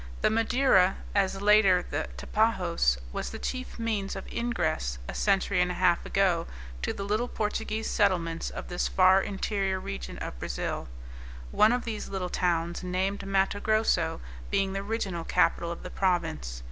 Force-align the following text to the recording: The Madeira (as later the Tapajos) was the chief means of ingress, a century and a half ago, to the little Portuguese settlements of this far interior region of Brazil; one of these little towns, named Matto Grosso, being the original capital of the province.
The 0.21 0.31
Madeira 0.31 0.95
(as 1.13 1.39
later 1.43 1.83
the 1.87 2.07
Tapajos) 2.17 2.97
was 3.13 3.29
the 3.29 3.37
chief 3.37 3.77
means 3.77 4.15
of 4.15 4.25
ingress, 4.33 4.97
a 5.07 5.13
century 5.13 5.61
and 5.61 5.69
a 5.69 5.75
half 5.75 6.03
ago, 6.07 6.47
to 6.81 6.91
the 6.91 7.03
little 7.03 7.27
Portuguese 7.27 7.87
settlements 7.87 8.49
of 8.49 8.67
this 8.67 8.87
far 8.87 9.21
interior 9.21 9.79
region 9.79 10.17
of 10.17 10.39
Brazil; 10.39 10.87
one 11.51 11.71
of 11.71 11.85
these 11.85 12.09
little 12.09 12.29
towns, 12.29 12.81
named 12.81 13.27
Matto 13.27 13.59
Grosso, 13.59 14.21
being 14.49 14.73
the 14.73 14.79
original 14.81 15.23
capital 15.23 15.71
of 15.71 15.83
the 15.83 15.91
province. 15.91 16.59